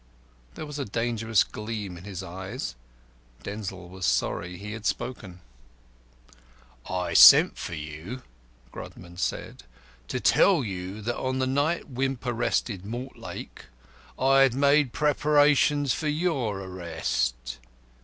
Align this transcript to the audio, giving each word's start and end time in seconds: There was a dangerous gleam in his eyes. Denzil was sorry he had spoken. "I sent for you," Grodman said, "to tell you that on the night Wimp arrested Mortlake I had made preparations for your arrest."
There 0.55 0.65
was 0.65 0.79
a 0.79 0.83
dangerous 0.85 1.43
gleam 1.43 1.95
in 1.95 2.05
his 2.05 2.23
eyes. 2.23 2.73
Denzil 3.43 3.87
was 3.87 4.03
sorry 4.07 4.57
he 4.57 4.71
had 4.71 4.87
spoken. 4.87 5.41
"I 6.89 7.13
sent 7.13 7.55
for 7.55 7.75
you," 7.75 8.23
Grodman 8.71 9.17
said, 9.17 9.61
"to 10.07 10.19
tell 10.19 10.63
you 10.63 11.03
that 11.03 11.19
on 11.19 11.37
the 11.37 11.45
night 11.45 11.87
Wimp 11.87 12.25
arrested 12.25 12.83
Mortlake 12.83 13.65
I 14.17 14.39
had 14.41 14.55
made 14.55 14.91
preparations 14.91 15.93
for 15.93 16.07
your 16.07 16.57
arrest." 16.61 17.59